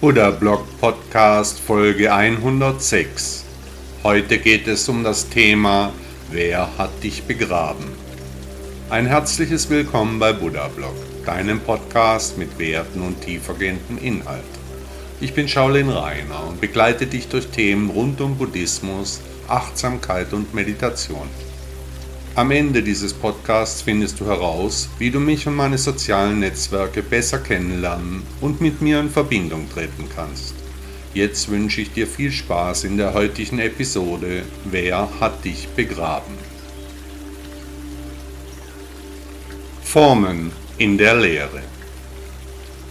[0.00, 3.44] Buddha Blog Podcast Folge 106.
[4.02, 5.92] Heute geht es um das Thema
[6.30, 7.84] Wer hat dich begraben?
[8.88, 10.94] Ein herzliches Willkommen bei Buddha Blog,
[11.26, 14.40] deinem Podcast mit Werten und tiefergehendem Inhalt.
[15.20, 21.28] Ich bin Shaolin Rainer und begleite dich durch Themen rund um Buddhismus, Achtsamkeit und Meditation.
[22.36, 27.40] Am Ende dieses Podcasts findest du heraus, wie du mich und meine sozialen Netzwerke besser
[27.40, 30.54] kennenlernen und mit mir in Verbindung treten kannst.
[31.12, 36.34] Jetzt wünsche ich dir viel Spaß in der heutigen Episode Wer hat dich begraben?
[39.82, 41.62] Formen in der Lehre.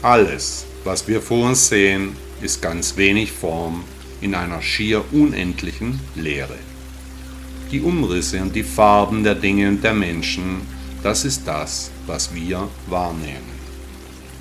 [0.02, 3.86] Alles, was wir vor uns sehen, ist ganz wenig Form
[4.20, 6.58] in einer schier unendlichen Leere.
[7.72, 10.62] Die Umrisse und die Farben der Dinge und der Menschen,
[11.04, 13.60] das ist das, was wir wahrnehmen.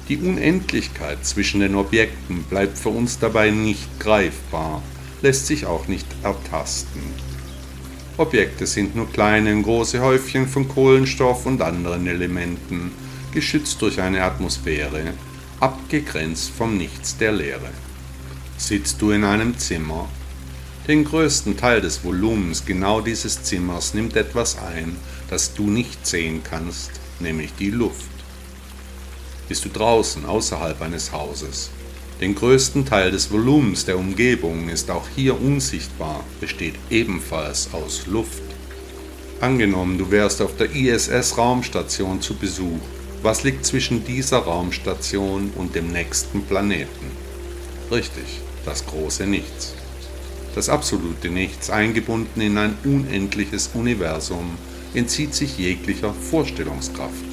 [0.09, 4.83] Die Unendlichkeit zwischen den Objekten bleibt für uns dabei nicht greifbar,
[5.21, 7.03] lässt sich auch nicht ertasten.
[8.17, 12.93] Objekte sind nur kleine und große Häufchen von Kohlenstoff und anderen Elementen,
[13.35, 15.13] geschützt durch eine Atmosphäre,
[15.61, 17.71] abgegrenzt vom Nichts der Leere.
[18.57, 20.09] Sitzt du in einem Zimmer,
[20.89, 24.97] den größten Teil des Volumens genau dieses Zimmers nimmt etwas ein,
[25.31, 26.91] das du nicht sehen kannst,
[27.21, 28.11] nämlich die Luft.
[29.49, 31.71] Bist du draußen, außerhalb eines Hauses,
[32.21, 38.43] den größten Teil des Volumens der Umgebung ist auch hier unsichtbar, besteht ebenfalls aus Luft.
[39.41, 42.81] Angenommen, du wärst auf der ISS-Raumstation zu Besuch
[43.23, 47.11] was liegt zwischen dieser Raumstation und dem nächsten Planeten?
[47.91, 49.75] Richtig, das große Nichts.
[50.55, 54.57] Das absolute Nichts, eingebunden in ein unendliches Universum,
[54.95, 57.29] entzieht sich jeglicher Vorstellungskraft.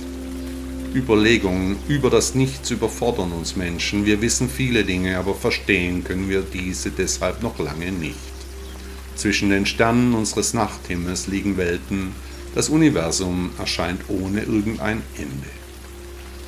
[0.94, 4.06] Überlegungen über das Nichts überfordern uns Menschen.
[4.06, 8.16] Wir wissen viele Dinge, aber verstehen können wir diese deshalb noch lange nicht.
[9.16, 12.14] Zwischen den Sternen unseres Nachthimmels liegen Welten.
[12.54, 15.50] Das Universum erscheint ohne irgendein Ende.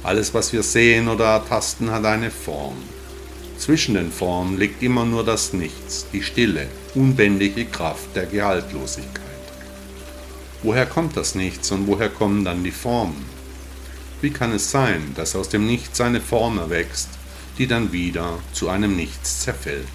[0.04, 2.78] Alles, was wir sehen oder ertasten, hat eine Form.
[3.58, 9.24] Zwischen den Formen liegt immer nur das Nichts, die stille, unbändige Kraft der Gehaltlosigkeit.
[10.64, 13.26] Woher kommt das Nichts und woher kommen dann die Formen?
[14.22, 17.10] Wie kann es sein, dass aus dem Nichts eine Form erwächst,
[17.58, 19.88] die dann wieder zu einem Nichts zerfällt?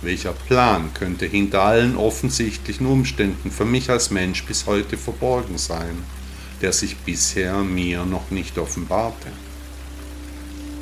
[0.00, 6.02] Welcher Plan könnte hinter allen offensichtlichen Umständen für mich als Mensch bis heute verborgen sein?
[6.62, 9.28] der sich bisher mir noch nicht offenbarte.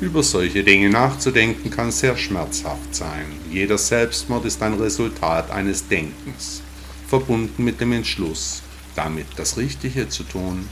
[0.01, 3.27] Über solche Dinge nachzudenken kann sehr schmerzhaft sein.
[3.51, 6.63] Jeder Selbstmord ist ein Resultat eines Denkens,
[7.07, 8.63] verbunden mit dem Entschluss,
[8.95, 10.67] damit das Richtige zu tun.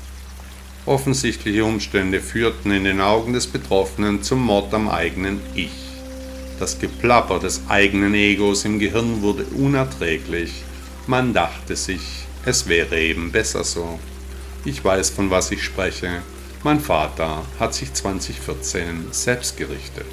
[0.88, 5.70] Offensichtliche Umstände führten in den Augen des Betroffenen zum Mord am eigenen Ich.
[6.58, 10.64] Das Geplapper des eigenen Egos im Gehirn wurde unerträglich.
[11.06, 14.00] Man dachte sich, es wäre eben besser so.
[14.66, 16.24] Ich weiß, von was ich spreche.
[16.62, 20.08] Mein Vater hat sich 2014 selbst gerichtet.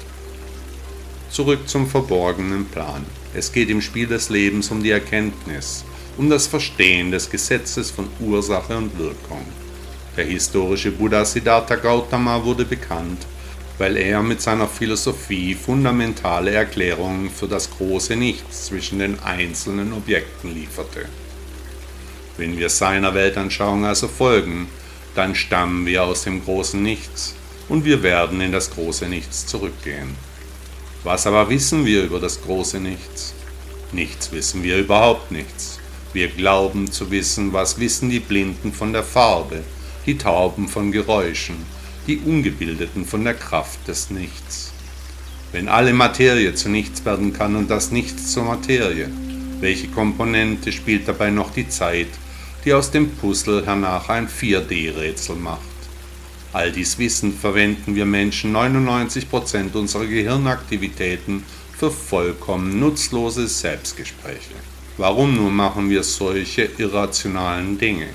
[1.29, 3.05] Zurück zum verborgenen Plan.
[3.33, 5.83] Es geht im Spiel des Lebens um die Erkenntnis,
[6.17, 9.45] um das Verstehen des Gesetzes von Ursache und Wirkung.
[10.15, 13.27] Der historische Buddha Siddhartha Gautama wurde bekannt,
[13.77, 20.53] weil er mit seiner Philosophie fundamentale Erklärungen für das große Nichts zwischen den einzelnen Objekten
[20.53, 21.09] lieferte.
[22.37, 24.69] Wenn wir seiner Weltanschauung also folgen,
[25.17, 27.35] dann stammen wir aus dem großen Nichts
[27.69, 30.15] und wir werden in das große Nichts zurückgehen.
[31.03, 33.33] Was aber wissen wir über das große Nichts?
[33.91, 35.79] Nichts wissen wir überhaupt nichts.
[36.13, 39.63] Wir glauben zu wissen, was wissen die Blinden von der Farbe,
[40.05, 41.57] die Tauben von Geräuschen,
[42.05, 44.71] die Ungebildeten von der Kraft des Nichts.
[45.51, 49.09] Wenn alle Materie zu nichts werden kann und das Nichts zur Materie,
[49.61, 52.09] welche Komponente spielt dabei noch die Zeit,
[52.67, 55.61] die aus dem Puzzle hernach ein 4D-Rätsel macht.
[56.51, 61.45] All dies Wissen verwenden wir Menschen 99% unserer Gehirnaktivitäten
[61.77, 64.55] für vollkommen nutzlose Selbstgespräche.
[64.97, 68.09] Warum nur machen wir solche irrationalen Dinge?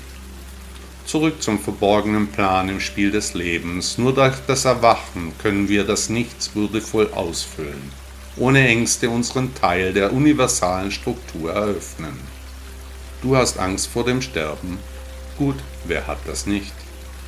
[1.07, 3.97] Zurück zum verborgenen Plan im Spiel des Lebens.
[3.97, 7.89] Nur durch das Erwachen können wir das Nichts würdevoll ausfüllen,
[8.37, 12.42] ohne Ängste unseren Teil der universalen Struktur eröffnen.
[13.23, 14.77] Du hast Angst vor dem Sterben?
[15.37, 15.55] Gut,
[15.85, 16.73] wer hat das nicht?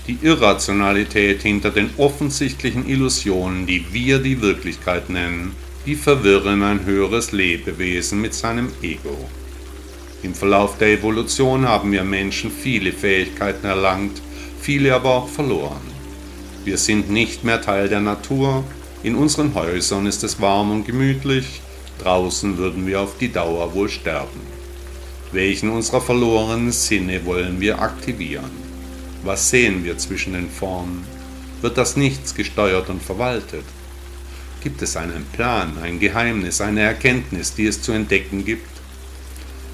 [0.08, 5.56] Die Irrationalität hinter den offensichtlichen Illusionen, die wir die Wirklichkeit nennen,
[5.86, 9.18] die verwirren ein höheres Lebewesen mit seinem Ego.
[10.22, 14.22] Im Verlauf der Evolution haben wir Menschen viele Fähigkeiten erlangt,
[14.60, 15.96] viele aber auch verloren.
[16.66, 18.66] Wir sind nicht mehr Teil der Natur,
[19.02, 21.62] in unseren Häusern ist es warm und gemütlich,
[22.04, 24.55] draußen würden wir auf die Dauer wohl sterben.
[25.32, 28.52] Welchen unserer verlorenen Sinne wollen wir aktivieren?
[29.24, 31.06] Was sehen wir zwischen den Formen?
[31.62, 33.66] Wird das Nichts gesteuert und verwaltet?
[34.62, 38.70] Gibt es einen Plan, ein Geheimnis, eine Erkenntnis, die es zu entdecken gibt?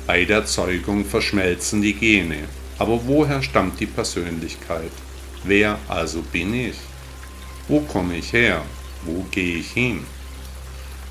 [0.08, 2.48] Bei der Zeugung verschmelzen die Gene.
[2.80, 4.92] Aber woher stammt die Persönlichkeit?
[5.44, 6.76] Wer also bin ich?
[7.68, 8.64] Wo komme ich her?
[9.06, 10.06] Wo gehe ich hin?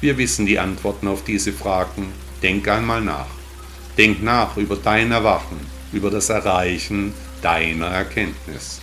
[0.00, 2.12] Wir wissen die Antworten auf diese Fragen.
[2.42, 3.39] Denk einmal nach.
[3.98, 5.58] Denk nach über dein Erwachen,
[5.92, 8.80] über das Erreichen deiner Erkenntnis.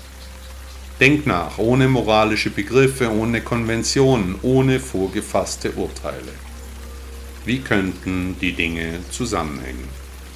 [1.00, 6.34] Denk nach, ohne moralische Begriffe, ohne Konventionen, ohne vorgefasste Urteile.
[7.46, 9.88] Wie könnten die Dinge zusammenhängen?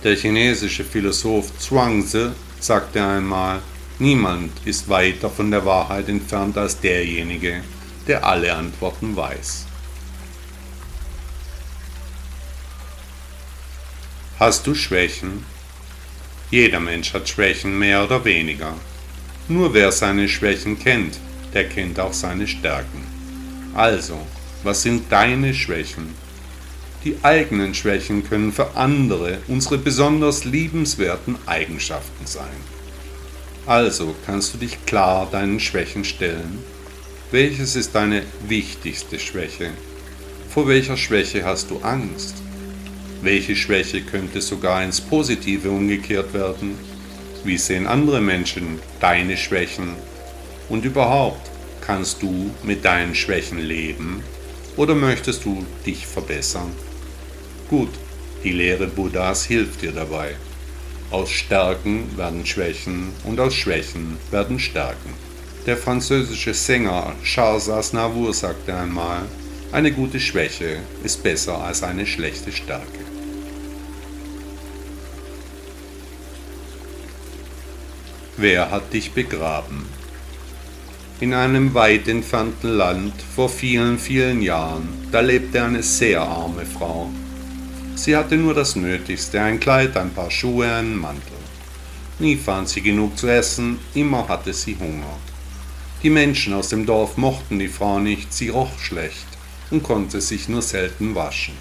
[0.03, 2.29] Der chinesische Philosoph Zhuangzi
[2.59, 3.59] sagte einmal,
[3.99, 7.63] niemand ist weiter von der Wahrheit entfernt als derjenige,
[8.07, 9.65] der alle Antworten weiß.
[14.41, 15.45] Hast du Schwächen?
[16.49, 18.73] Jeder Mensch hat Schwächen, mehr oder weniger.
[19.47, 21.19] Nur wer seine Schwächen kennt,
[21.53, 23.05] der kennt auch seine Stärken.
[23.75, 24.17] Also,
[24.63, 26.15] was sind deine Schwächen?
[27.05, 32.57] Die eigenen Schwächen können für andere unsere besonders liebenswerten Eigenschaften sein.
[33.67, 36.63] Also kannst du dich klar deinen Schwächen stellen.
[37.29, 39.69] Welches ist deine wichtigste Schwäche?
[40.49, 42.41] Vor welcher Schwäche hast du Angst?
[43.23, 46.75] Welche Schwäche könnte sogar ins Positive umgekehrt werden?
[47.43, 49.93] Wie sehen andere Menschen deine Schwächen?
[50.69, 51.51] Und überhaupt,
[51.81, 54.23] kannst du mit deinen Schwächen leben
[54.75, 56.71] oder möchtest du dich verbessern?
[57.69, 57.91] Gut,
[58.43, 60.35] die Lehre Buddhas hilft dir dabei.
[61.11, 65.13] Aus Stärken werden Schwächen und aus Schwächen werden Stärken.
[65.67, 69.23] Der französische Sänger Charles Aznavour sagte einmal,
[69.71, 73.10] eine gute Schwäche ist besser als eine schlechte Stärke.
[78.37, 79.85] Wer hat dich begraben?
[81.19, 87.09] In einem weit entfernten Land vor vielen, vielen Jahren, da lebte eine sehr arme Frau.
[87.95, 91.37] Sie hatte nur das Nötigste, ein Kleid, ein paar Schuhe, einen Mantel.
[92.19, 95.17] Nie fand sie genug zu essen, immer hatte sie Hunger.
[96.01, 99.27] Die Menschen aus dem Dorf mochten die Frau nicht, sie roch schlecht
[99.71, 101.57] und konnte sich nur selten waschen.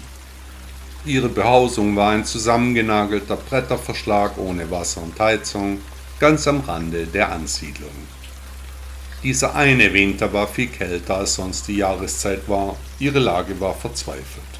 [1.03, 5.79] Ihre Behausung war ein zusammengenagelter Bretterverschlag ohne Wasser und Heizung,
[6.21, 7.89] ganz am Rande der Ansiedlung.
[9.23, 14.53] Dieser eine Winter war viel kälter als sonst die Jahreszeit war, ihre Lage war verzweifelt.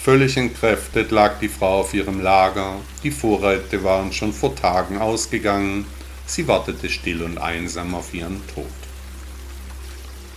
[0.00, 5.86] Völlig entkräftet lag die Frau auf ihrem Lager, die Vorräte waren schon vor Tagen ausgegangen,
[6.24, 8.66] sie wartete still und einsam auf ihren Tod.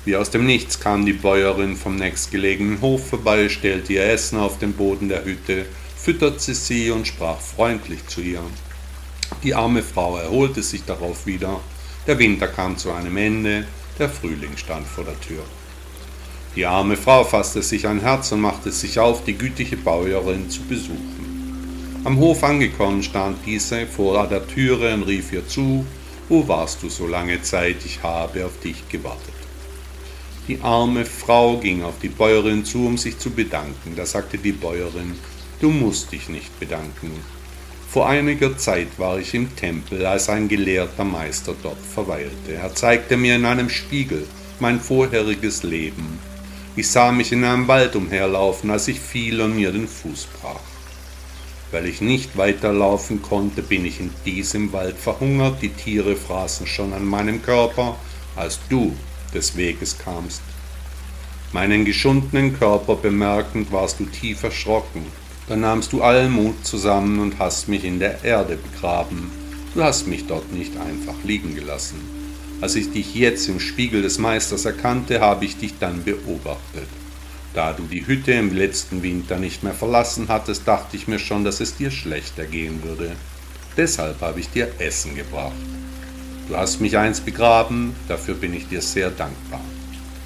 [0.03, 4.57] Wie aus dem Nichts kam die Bäuerin vom nächstgelegenen Hof vorbei, stellte ihr Essen auf
[4.57, 8.41] den Boden der Hütte, fütterte sie und sprach freundlich zu ihr.
[9.43, 11.59] Die arme Frau erholte sich darauf wieder,
[12.07, 13.65] der Winter kam zu einem Ende,
[13.97, 15.43] der Frühling stand vor der Tür.
[16.55, 20.61] Die arme Frau fasste sich ein Herz und machte sich auf, die gütige Bäuerin zu
[20.61, 22.01] besuchen.
[22.03, 25.85] Am Hof angekommen stand diese vor der Türe und rief ihr zu,
[26.29, 29.33] Wo warst du so lange Zeit, ich habe auf dich gewartet.
[30.47, 33.95] Die arme Frau ging auf die Bäuerin zu, um sich zu bedanken.
[33.95, 35.13] Da sagte die Bäuerin,
[35.59, 37.11] Du musst dich nicht bedanken,
[37.95, 42.51] vor einiger Zeit war ich im Tempel, als ein gelehrter Meister dort verweilte.
[42.53, 44.27] Er zeigte mir in einem Spiegel
[44.59, 46.19] mein vorheriges Leben.
[46.75, 50.59] Ich sah mich in einem Wald umherlaufen, als ich fiel und mir den Fuß brach.
[51.71, 56.91] Weil ich nicht weiterlaufen konnte, bin ich in diesem Wald verhungert, die Tiere fraßen schon
[56.91, 57.95] an meinem Körper,
[58.35, 58.93] als du
[59.33, 60.41] des Weges kamst.
[61.53, 65.05] Meinen geschundenen Körper bemerkend warst du tief erschrocken,
[65.47, 69.31] dann nahmst du allen Mut zusammen und hast mich in der Erde begraben.
[69.73, 71.99] Du hast mich dort nicht einfach liegen gelassen.
[72.61, 76.87] Als ich dich jetzt im Spiegel des Meisters erkannte, habe ich dich dann beobachtet.
[77.53, 81.43] Da du die Hütte im letzten Winter nicht mehr verlassen hattest, dachte ich mir schon,
[81.43, 83.11] dass es dir schlechter gehen würde.
[83.77, 85.53] Deshalb habe ich dir Essen gebracht.
[86.47, 89.61] Du hast mich einst begraben, dafür bin ich dir sehr dankbar.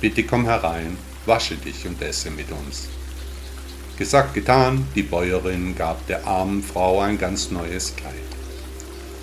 [0.01, 2.89] Bitte komm herein, wasche dich und esse mit uns.
[3.99, 8.13] Gesagt, getan, die Bäuerin gab der armen Frau ein ganz neues Kleid.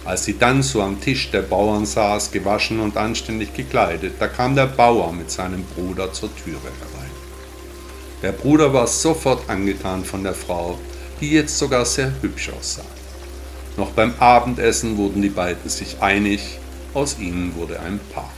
[0.04, 4.54] Als sie dann so am Tisch der Bauern saß, gewaschen und anständig gekleidet, da kam
[4.54, 7.10] der Bauer mit seinem Bruder zur Türe herein.
[8.20, 10.78] Der Bruder war sofort angetan von der Frau,
[11.22, 12.84] die jetzt sogar sehr hübsch aussah.
[13.78, 16.58] Noch beim Abendessen wurden die beiden sich einig,
[16.92, 18.35] aus ihnen wurde ein Paar.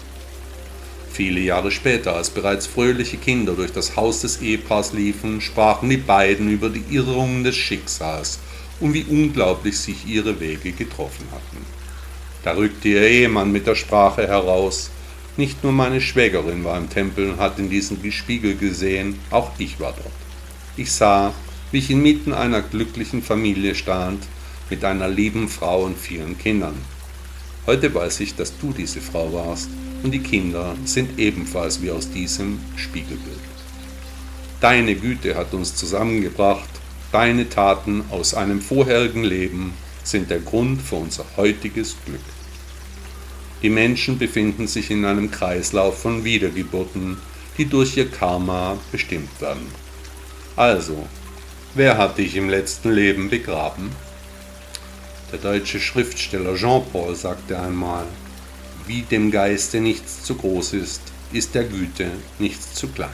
[1.19, 5.97] Viele Jahre später, als bereits fröhliche Kinder durch das Haus des Ehepaars liefen, sprachen die
[5.97, 8.39] beiden über die Irrungen des Schicksals
[8.79, 11.67] und wie unglaublich sich ihre Wege getroffen hatten.
[12.45, 14.91] Da rückte ihr Ehemann mit der Sprache heraus,
[15.37, 19.81] nicht nur meine Schwägerin war im Tempel und hat in diesen Spiegel gesehen, auch ich
[19.81, 20.13] war dort.
[20.77, 21.35] Ich sah,
[21.73, 24.23] wie ich inmitten einer glücklichen Familie stand,
[24.71, 26.77] mit einer lieben Frau und vielen Kindern.
[27.67, 29.69] Heute weiß ich, dass du diese Frau warst
[30.02, 33.38] und die Kinder sind ebenfalls wie aus diesem Spiegelbild.
[34.61, 36.69] Deine Güte hat uns zusammengebracht,
[37.12, 42.21] deine Taten aus einem vorherigen Leben sind der Grund für unser heutiges Glück.
[43.62, 47.17] Die Menschen befinden sich in einem Kreislauf von Wiedergeburten,
[47.57, 49.67] die durch ihr Karma bestimmt werden.
[50.55, 51.07] Also,
[51.75, 53.90] wer hat dich im letzten Leben begraben?
[55.33, 58.07] Der deutsche Schriftsteller Jean-Paul sagte einmal,
[58.88, 61.02] wie dem Geiste nichts zu groß ist,
[61.33, 63.11] ist der Güte nichts zu klein.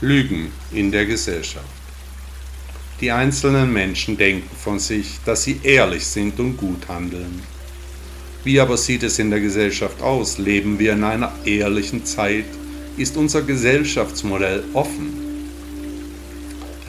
[0.00, 1.66] Lügen in der Gesellschaft.
[3.00, 7.42] Die einzelnen Menschen denken von sich, dass sie ehrlich sind und gut handeln.
[8.42, 10.38] Wie aber sieht es in der Gesellschaft aus?
[10.38, 12.46] Leben wir in einer ehrlichen Zeit?
[12.96, 15.17] Ist unser Gesellschaftsmodell offen?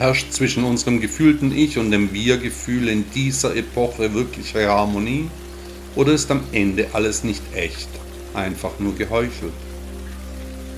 [0.00, 5.28] Herrscht zwischen unserem gefühlten Ich und dem Wir-Gefühl in dieser Epoche wirkliche Harmonie?
[5.94, 7.90] Oder ist am Ende alles nicht echt,
[8.32, 9.52] einfach nur geheuchelt?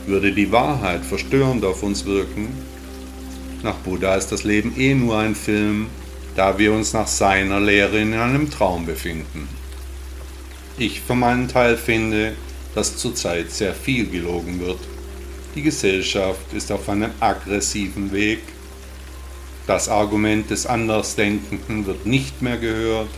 [0.06, 2.48] Würde die Wahrheit verstörend auf uns wirken?
[3.62, 5.86] Nach Buddha ist das Leben eh nur ein Film,
[6.34, 9.48] da wir uns nach seiner Lehre in einem Traum befinden.
[10.78, 12.32] Ich für meinen Teil finde,
[12.74, 14.80] dass zurzeit sehr viel gelogen wird.
[15.54, 18.40] Die Gesellschaft ist auf einem aggressiven Weg,
[19.66, 23.10] das Argument des Andersdenkenden wird nicht mehr gehört,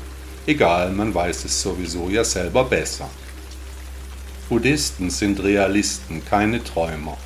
[0.46, 3.08] egal, man weiß es sowieso ja selber besser.
[4.48, 7.16] Buddhisten sind Realisten, keine Träumer.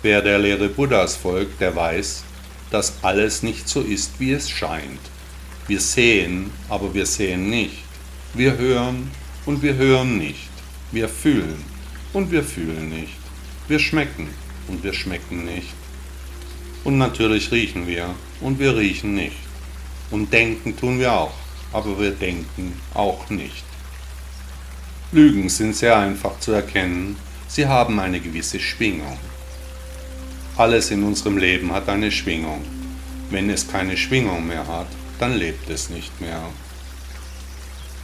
[0.00, 2.24] Wer der Lehre Buddhas folgt, der weiß,
[2.70, 5.00] dass alles nicht so ist, wie es scheint.
[5.68, 7.84] Wir sehen, aber wir sehen nicht.
[8.34, 9.10] Wir hören
[9.44, 10.48] und wir hören nicht.
[10.90, 11.62] Wir fühlen
[12.14, 13.16] und wir fühlen nicht.
[13.68, 14.28] Wir schmecken
[14.68, 15.74] und wir schmecken nicht.
[16.84, 19.36] Und natürlich riechen wir und wir riechen nicht.
[20.10, 21.34] Und denken tun wir auch,
[21.72, 23.64] aber wir denken auch nicht.
[25.12, 29.18] Lügen sind sehr einfach zu erkennen, sie haben eine gewisse Schwingung.
[30.56, 32.62] Alles in unserem Leben hat eine Schwingung.
[33.30, 36.42] Wenn es keine Schwingung mehr hat, dann lebt es nicht mehr.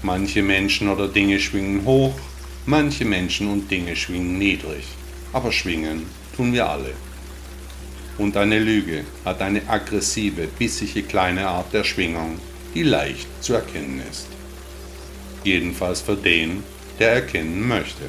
[0.03, 2.19] Manche Menschen oder Dinge schwingen hoch,
[2.65, 4.85] manche Menschen und Dinge schwingen niedrig,
[5.33, 6.07] aber schwingen
[6.37, 6.95] tun wir alle.
[8.19, 12.39] Und eine Lüge hat eine aggressive, bissige kleine Art der Schwingung,
[12.75, 14.27] die leicht zu erkennen ist.
[15.45, 16.65] Jedenfalls für den,
[16.99, 18.07] der erkennen möchte.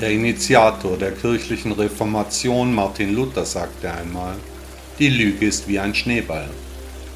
[0.00, 4.36] Der Initiator der kirchlichen Reformation Martin Luther sagte einmal,
[4.98, 6.48] die Lüge ist wie ein Schneeball.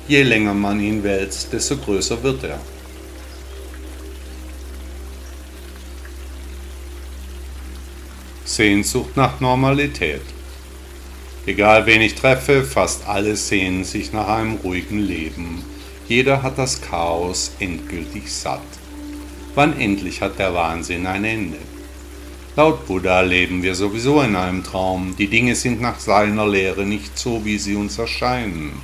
[0.07, 2.61] Je länger man ihn wälzt, desto größer wird er.
[8.45, 10.23] Sehnsucht nach Normalität.
[11.49, 15.65] Egal wen ich treffe, fast alle sehnen sich nach einem ruhigen Leben.
[16.07, 18.61] Jeder hat das Chaos endgültig satt.
[19.55, 21.57] Wann endlich hat der Wahnsinn ein Ende?
[22.55, 25.17] Laut Buddha leben wir sowieso in einem Traum.
[25.17, 28.83] Die Dinge sind nach seiner Lehre nicht so, wie sie uns erscheinen.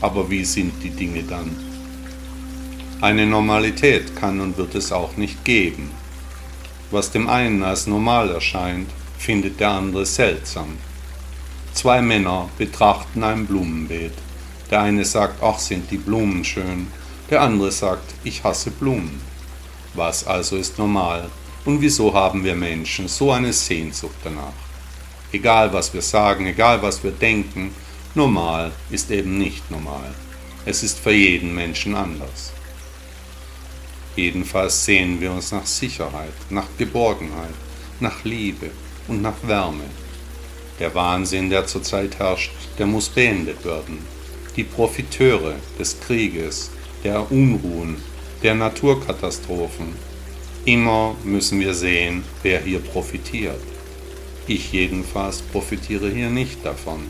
[0.00, 1.54] Aber wie sind die Dinge dann?
[3.00, 5.92] Eine Normalität kann und wird es auch nicht geben.
[6.90, 10.78] Was dem einen als normal erscheint, findet der andere seltsam.
[11.74, 14.14] Zwei Männer betrachten ein Blumenbeet.
[14.70, 16.86] Der eine sagt, ach sind die Blumen schön.
[17.28, 19.20] Der andere sagt, ich hasse Blumen.
[19.92, 21.28] Was also ist normal?
[21.64, 24.52] Und wieso haben wir Menschen so eine Sehnsucht danach?
[25.32, 27.74] Egal was wir sagen, egal was wir denken,
[28.14, 30.14] normal ist eben nicht normal.
[30.64, 32.52] Es ist für jeden Menschen anders.
[34.14, 37.54] Jedenfalls sehnen wir uns nach Sicherheit, nach Geborgenheit,
[37.98, 38.70] nach Liebe
[39.08, 39.90] und nach Wärme.
[40.80, 43.98] Der Wahnsinn, der zurzeit herrscht, der muss beendet werden.
[44.56, 46.70] Die Profiteure des Krieges,
[47.04, 47.96] der Unruhen,
[48.42, 49.94] der Naturkatastrophen.
[50.64, 53.60] Immer müssen wir sehen, wer hier profitiert.
[54.46, 57.00] Ich jedenfalls profitiere hier nicht davon.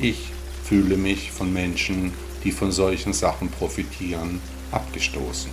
[0.00, 0.28] Ich
[0.64, 2.12] fühle mich von Menschen,
[2.44, 4.40] die von solchen Sachen profitieren,
[4.72, 5.50] abgestoßen.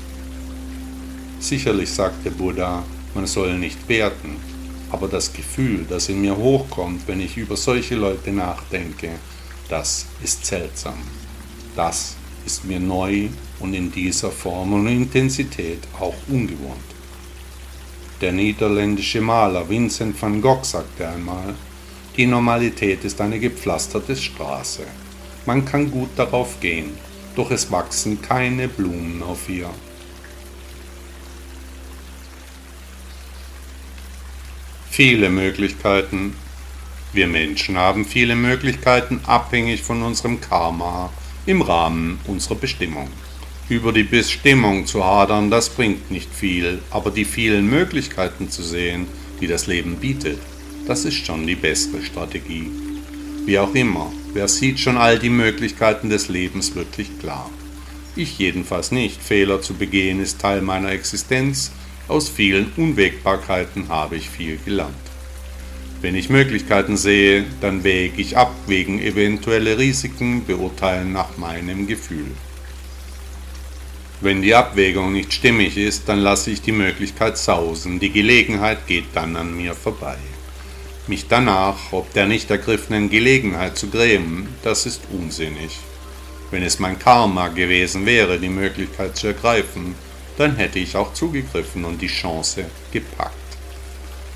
[1.40, 2.84] Sicherlich sagt der Buddha,
[3.14, 4.38] man soll nicht werten,
[4.94, 9.10] aber das Gefühl, das in mir hochkommt, wenn ich über solche Leute nachdenke,
[9.68, 11.00] das ist seltsam.
[11.76, 16.78] Das ist mir neu und in dieser Form und Intensität auch ungewohnt.
[18.22, 21.56] Der niederländische Maler Vincent van Gogh sagte einmal,
[22.16, 24.84] die Normalität ist eine gepflasterte Straße.
[25.48, 26.92] Man kann gut darauf gehen,
[27.36, 29.70] doch es wachsen keine Blumen auf ihr.
[34.96, 36.36] Viele Möglichkeiten.
[37.14, 41.12] Wir Menschen haben viele Möglichkeiten abhängig von unserem Karma
[41.48, 43.08] im Rahmen unserer Bestimmung.
[43.70, 49.08] Über die Bestimmung zu hadern, das bringt nicht viel, aber die vielen Möglichkeiten zu sehen,
[49.42, 50.38] die das Leben bietet,
[50.86, 52.70] das ist schon die beste Strategie.
[53.48, 57.50] Wie auch immer, wer sieht schon all die Möglichkeiten des Lebens wirklich klar?
[58.16, 59.24] Ich jedenfalls nicht.
[59.24, 61.72] Fehler zu begehen ist Teil meiner Existenz.
[62.08, 64.94] Aus vielen Unwägbarkeiten habe ich viel gelernt.
[66.02, 72.26] Wenn ich Möglichkeiten sehe, dann wäge ich ab wegen eventuelle Risiken, beurteilen nach meinem Gefühl.
[74.20, 79.06] Wenn die Abwägung nicht stimmig ist, dann lasse ich die Möglichkeit sausen, die Gelegenheit geht
[79.14, 80.18] dann an mir vorbei.
[81.08, 85.80] Mich danach, ob der nicht ergriffenen Gelegenheit zu grämen, das ist unsinnig.
[86.52, 89.96] Wenn es mein Karma gewesen wäre, die Möglichkeit zu ergreifen,
[90.38, 93.34] dann hätte ich auch zugegriffen und die Chance gepackt.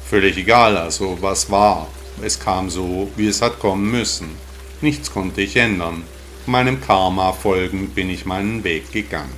[0.10, 1.88] Völlig egal also, was war.
[2.22, 4.30] Es kam so, wie es hat kommen müssen.
[4.82, 6.04] Nichts konnte ich ändern.
[6.46, 9.36] Meinem Karma folgend bin ich meinen Weg gegangen.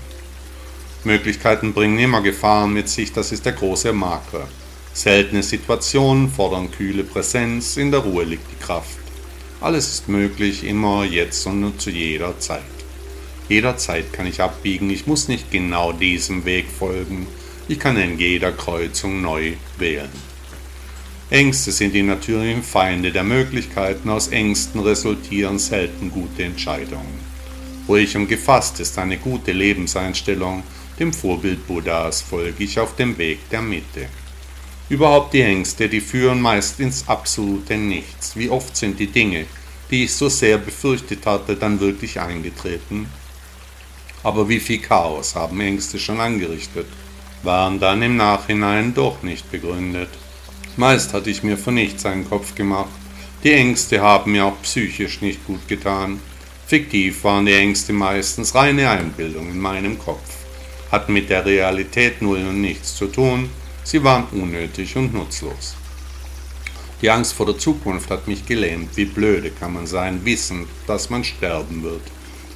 [1.03, 4.47] Möglichkeiten bringen immer Gefahren mit sich, das ist der große Makler.
[4.93, 8.99] Seltene Situationen fordern kühle Präsenz, in der Ruhe liegt die Kraft.
[9.61, 12.78] Alles ist möglich, immer, jetzt und zu jeder Zeit.
[13.49, 17.25] Jederzeit kann ich abbiegen, ich muss nicht genau diesem Weg folgen,
[17.67, 20.09] ich kann in jeder Kreuzung neu wählen.
[21.31, 27.19] Ängste sind die natürlichen Feinde der Möglichkeiten, aus Ängsten resultieren selten gute Entscheidungen.
[27.87, 30.63] Ruhig und gefasst ist eine gute Lebenseinstellung,
[30.99, 34.07] dem Vorbild Buddhas folge ich auf dem Weg der Mitte.
[34.89, 38.35] Überhaupt die Ängste, die führen meist ins absolute Nichts.
[38.35, 39.45] Wie oft sind die Dinge,
[39.89, 43.07] die ich so sehr befürchtet hatte, dann wirklich eingetreten?
[44.23, 46.87] Aber wie viel Chaos haben Ängste schon angerichtet,
[47.43, 50.09] waren dann im Nachhinein doch nicht begründet.
[50.77, 52.89] Meist hatte ich mir von nichts einen Kopf gemacht.
[53.43, 56.19] Die Ängste haben mir auch psychisch nicht gut getan.
[56.67, 60.29] Fiktiv waren die Ängste meistens reine Einbildung in meinem Kopf,
[60.91, 63.49] hatten mit der Realität null und nichts zu tun
[63.91, 65.75] Sie waren unnötig und nutzlos.
[67.01, 68.95] Die Angst vor der Zukunft hat mich gelähmt.
[68.95, 72.03] Wie blöde kann man sein, wissend, dass man sterben wird,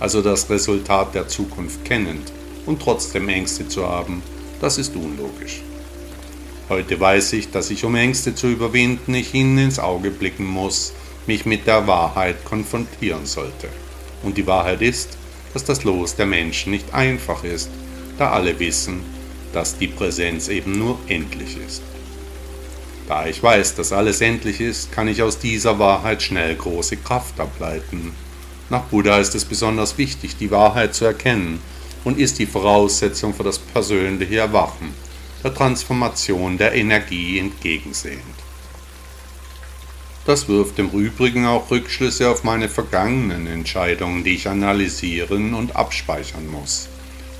[0.03, 2.33] also das Resultat der Zukunft kennend
[2.65, 4.21] und trotzdem Ängste zu haben,
[4.59, 5.61] das ist unlogisch.
[6.67, 10.91] Heute weiß ich, dass ich, um Ängste zu überwinden, ich ihnen ins Auge blicken muss,
[11.25, 13.69] mich mit der Wahrheit konfrontieren sollte.
[14.23, 15.17] Und die Wahrheit ist,
[15.53, 17.69] dass das Los der Menschen nicht einfach ist,
[18.17, 19.03] da alle wissen,
[19.53, 21.81] dass die Präsenz eben nur endlich ist.
[23.07, 27.39] Da ich weiß, dass alles endlich ist, kann ich aus dieser Wahrheit schnell große Kraft
[27.39, 28.11] ableiten.
[28.73, 31.59] Nach Buddha ist es besonders wichtig, die Wahrheit zu erkennen
[32.03, 34.95] und ist die Voraussetzung für das persönliche Erwachen,
[35.43, 38.23] der Transformation der Energie entgegensehend.
[40.25, 46.47] Das wirft im Übrigen auch Rückschlüsse auf meine vergangenen Entscheidungen, die ich analysieren und abspeichern
[46.47, 46.89] muss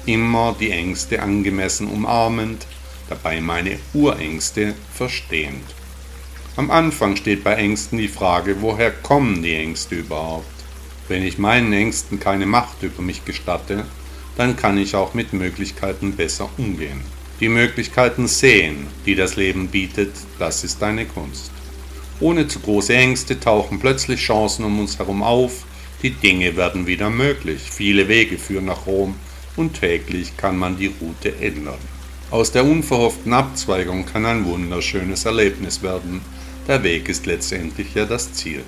[0.05, 2.67] immer die Ängste angemessen umarmend,
[3.09, 5.63] dabei meine Urängste verstehend.
[6.57, 10.52] Am Anfang steht bei Ängsten die Frage, woher kommen die Ängste überhaupt?
[11.13, 13.85] Wenn ich meinen Ängsten keine Macht über mich gestatte,
[14.35, 17.01] dann kann ich auch mit Möglichkeiten besser umgehen.
[17.39, 21.51] Die Möglichkeiten sehen, die das Leben bietet, das ist eine Kunst.
[22.19, 25.65] Ohne zu große Ängste tauchen plötzlich Chancen um uns herum auf,
[26.01, 29.13] die Dinge werden wieder möglich, viele Wege führen nach Rom,
[29.55, 31.77] und täglich kann man die Route ändern.
[32.31, 36.21] Aus der unverhofften Abzweigung kann ein wunderschönes Erlebnis werden.
[36.67, 38.63] Der Weg ist letztendlich ja das Ziel.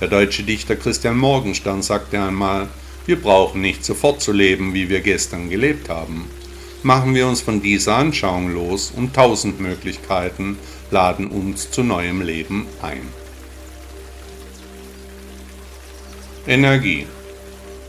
[0.00, 2.68] Der deutsche Dichter Christian Morgenstern sagte einmal,
[3.04, 6.30] wir brauchen nicht sofort zu leben, wie wir gestern gelebt haben.
[6.82, 10.58] Machen wir uns von dieser Anschauung los und tausend Möglichkeiten
[10.90, 13.06] laden uns zu neuem Leben ein.
[16.46, 17.06] Energie.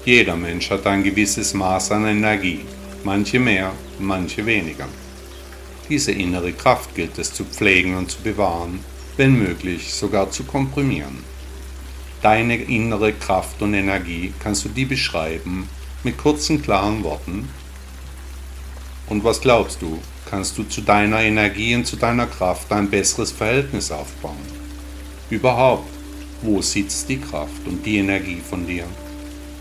[0.04, 2.66] Jeder Mensch hat ein gewisses Maß an Energie,
[3.06, 4.90] manche mehr, manche weniger.
[5.88, 8.84] Diese innere Kraft gilt es zu pflegen und zu bewahren,
[9.16, 11.31] wenn möglich sogar zu komprimieren.
[12.22, 15.68] Deine innere Kraft und Energie kannst du die beschreiben
[16.04, 17.50] mit kurzen, klaren Worten?
[19.08, 19.98] Und was glaubst du,
[20.30, 24.38] kannst du zu deiner Energie und zu deiner Kraft ein besseres Verhältnis aufbauen?
[25.32, 25.90] Überhaupt,
[26.44, 28.86] wo sitzt die Kraft und die Energie von dir?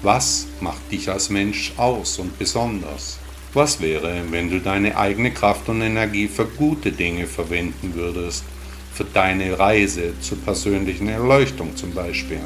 [0.03, 3.18] Was macht dich als Mensch aus und besonders?
[3.55, 8.44] Was wäre, wenn du deine eigene Kraft und Energie für gute Dinge verwenden würdest,
[8.92, 12.40] für deine Reise zur persönlichen Erleuchtung zum Beispiel?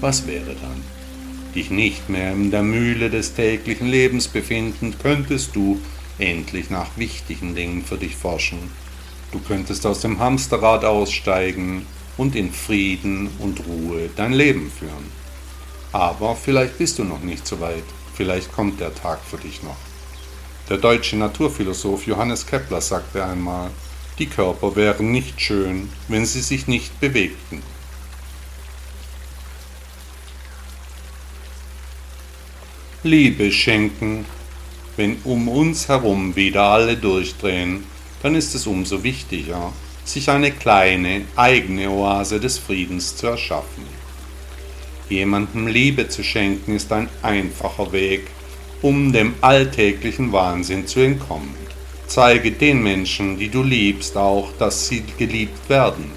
[0.00, 0.82] Was wäre dann?
[1.54, 5.80] Dich nicht mehr in der Mühle des täglichen Lebens befinden, könntest du
[6.18, 8.58] endlich nach wichtigen Dingen für dich forschen.
[9.32, 15.10] Du könntest aus dem Hamsterrad aussteigen und in Frieden und Ruhe dein Leben führen.
[15.92, 19.76] Aber vielleicht bist du noch nicht so weit, vielleicht kommt der Tag für dich noch.
[20.68, 23.70] Der deutsche Naturphilosoph Johannes Kepler sagte einmal,
[24.18, 27.62] die Körper wären nicht schön, wenn sie sich nicht bewegten.
[33.02, 34.24] Liebe schenken.
[34.96, 37.84] Wenn um uns herum wieder alle durchdrehen,
[38.22, 39.72] dann ist es umso wichtiger,
[40.04, 43.84] sich eine kleine eigene Oase des Friedens zu erschaffen.
[45.10, 48.28] Jemandem Liebe zu schenken ist ein einfacher Weg,
[48.80, 51.63] um dem alltäglichen Wahnsinn zu entkommen.
[52.06, 56.12] Zeige den Menschen, die du liebst, auch, dass sie geliebt werden.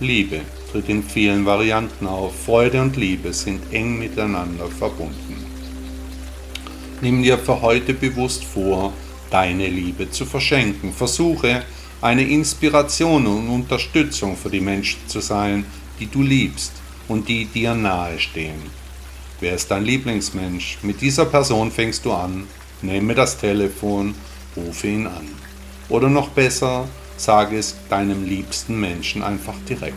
[0.00, 2.44] Liebe tritt in vielen Varianten auf.
[2.44, 5.46] Freude und Liebe sind eng miteinander verbunden.
[7.00, 8.92] Nimm dir für heute bewusst vor,
[9.30, 10.92] deine Liebe zu verschenken.
[10.92, 11.62] Versuche,
[12.00, 15.64] eine Inspiration und Unterstützung für die Menschen zu sein,
[15.98, 16.72] die du liebst
[17.08, 18.62] und die dir nahestehen.
[19.40, 20.78] Wer ist dein Lieblingsmensch?
[20.82, 22.46] Mit dieser Person fängst du an.
[22.82, 24.14] Nehme das Telefon,
[24.56, 25.28] rufe ihn an.
[25.88, 29.96] Oder noch besser, sage es deinem liebsten Menschen einfach direkt.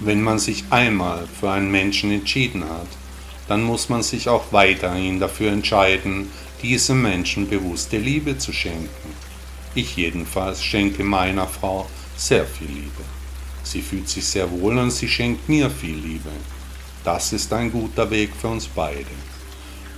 [0.00, 2.88] Wenn man sich einmal für einen Menschen entschieden hat,
[3.48, 6.30] dann muss man sich auch weiterhin dafür entscheiden,
[6.62, 9.14] diesem Menschen bewusste Liebe zu schenken.
[9.74, 13.04] Ich jedenfalls schenke meiner Frau sehr viel Liebe.
[13.62, 16.30] Sie fühlt sich sehr wohl und sie schenkt mir viel Liebe.
[17.02, 19.06] Das ist ein guter Weg für uns beide.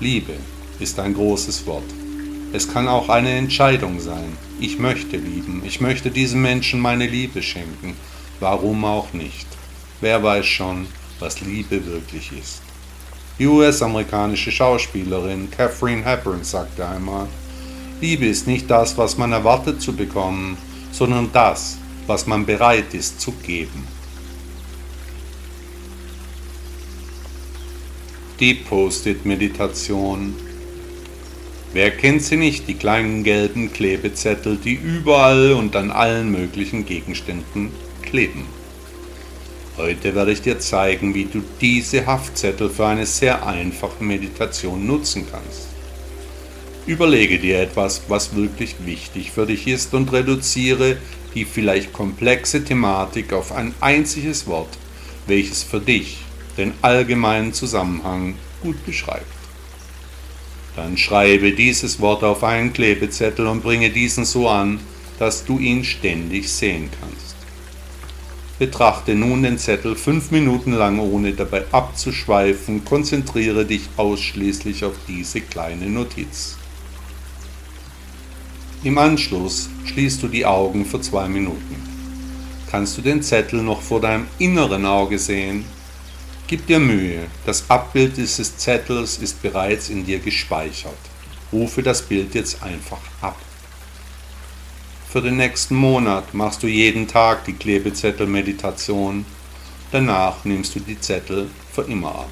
[0.01, 0.35] Liebe
[0.79, 2.06] ist ein großes Wort.
[2.53, 4.37] Es kann auch eine Entscheidung sein.
[4.61, 5.63] Ich möchte lieben.
[5.67, 7.95] Ich möchte diesem Menschen meine Liebe schenken.
[8.41, 9.47] Warum auch nicht?
[10.01, 10.87] Wer weiß schon,
[11.19, 12.63] was Liebe wirklich ist.
[13.39, 17.27] Die US-amerikanische Schauspielerin Catherine Hepburn sagte einmal,
[18.01, 20.57] Liebe ist nicht das, was man erwartet zu bekommen,
[20.93, 23.87] sondern das, was man bereit ist zu geben.
[28.39, 30.46] Die Post-it-Meditation.
[31.77, 37.69] Wer kennt sie nicht, die kleinen gelben Klebezettel, die überall und an allen möglichen Gegenständen
[38.01, 38.47] kleben?
[39.77, 45.27] Heute werde ich dir zeigen, wie du diese Haftzettel für eine sehr einfache Meditation nutzen
[45.31, 45.69] kannst.
[46.87, 50.97] Überlege dir etwas, was wirklich wichtig für dich ist und reduziere
[51.35, 54.79] die vielleicht komplexe Thematik auf ein einziges Wort,
[55.27, 56.21] welches für dich
[56.57, 59.36] den allgemeinen Zusammenhang gut beschreibt.
[60.77, 64.79] Dann schreibe dieses Wort auf einen Klebezettel und bringe diesen so an,
[65.19, 67.37] dass du ihn ständig sehen kannst.
[68.59, 72.85] Betrachte nun den Zettel fünf Minuten lang, ohne dabei abzuschweifen.
[72.85, 76.57] Konzentriere dich ausschließlich auf diese kleine Notiz.
[78.83, 81.77] Im Anschluss schließt du die Augen für zwei Minuten.
[82.71, 85.65] Kannst du den Zettel noch vor deinem inneren Auge sehen?
[86.49, 90.95] Gib dir Mühe, das Abbild dieses Zettels ist bereits in dir gespeichert.
[91.53, 93.37] Rufe das Bild jetzt einfach ab.
[95.11, 99.27] Für den nächsten Monat machst du jeden Tag die Klebezettel-Meditation.
[99.91, 102.31] Danach nimmst du die Zettel für immer ab.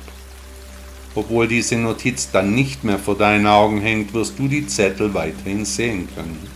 [1.17, 5.65] Obwohl diese Notiz dann nicht mehr vor deinen Augen hängt, wirst du die Zettel weiterhin
[5.65, 6.47] sehen können.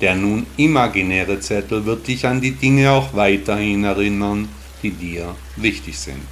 [0.00, 4.48] Der nun imaginäre Zettel wird dich an die Dinge auch weiterhin erinnern,
[4.82, 6.26] die dir wichtig sind.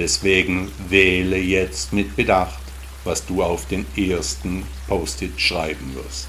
[0.00, 2.62] Deswegen wähle jetzt mit Bedacht,
[3.04, 6.26] was du auf den ersten Post-it schreiben wirst.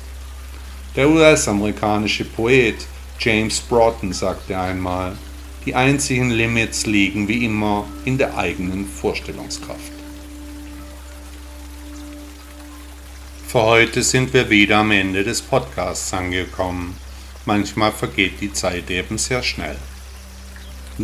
[0.98, 2.76] Der US-amerikanische Poet
[3.18, 5.18] James Broughton sagte einmal,
[5.66, 9.94] die einzigen Limits liegen wie immer in der eigenen Vorstellungskraft.
[13.48, 16.98] Für heute sind wir wieder am Ende des Podcasts angekommen.
[17.46, 19.78] Manchmal vergeht die Zeit eben sehr schnell.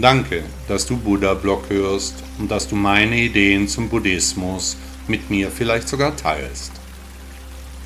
[0.01, 5.87] Danke, dass du Buddha-Blog hörst und dass du meine Ideen zum Buddhismus mit mir vielleicht
[5.87, 6.73] sogar teilst.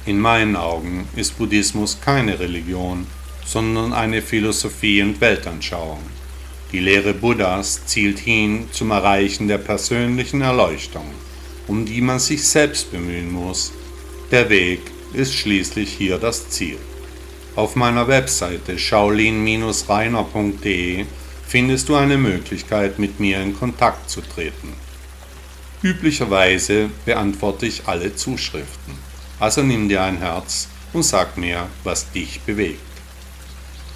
[0.05, 3.07] In meinen Augen ist Buddhismus keine Religion,
[3.45, 6.01] sondern eine Philosophie und Weltanschauung.
[6.73, 11.05] Die Lehre Buddhas zielt hin zum Erreichen der persönlichen Erleuchtung,
[11.67, 13.71] um die man sich selbst bemühen muss.
[14.31, 14.81] Der Weg
[15.13, 16.79] ist schließlich hier das Ziel.
[17.55, 21.05] Auf meiner Webseite shaolin-reiner.de
[21.51, 24.71] findest du eine Möglichkeit, mit mir in Kontakt zu treten.
[25.81, 28.93] Üblicherweise beantworte ich alle Zuschriften,
[29.37, 32.79] also nimm dir ein Herz und sag mir, was dich bewegt.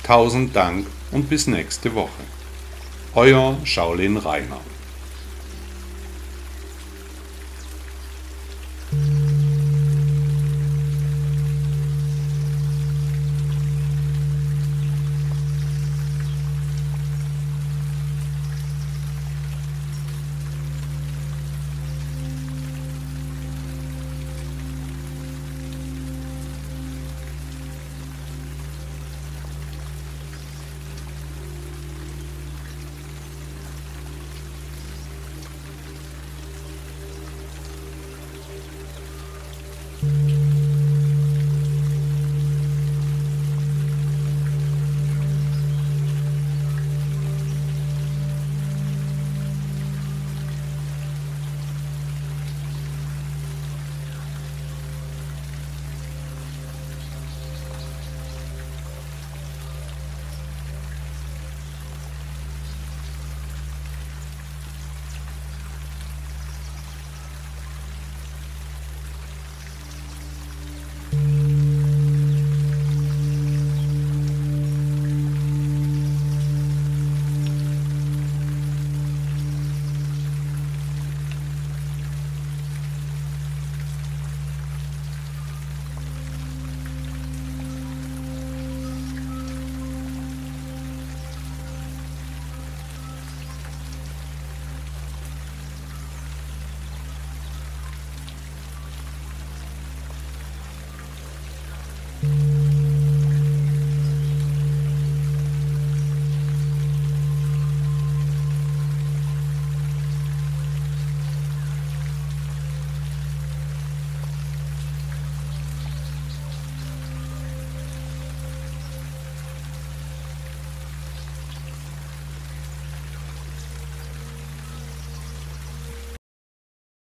[0.04, 2.26] Tausend Dank und bis nächste Woche.
[3.14, 4.60] Euer Shaolin Rainer.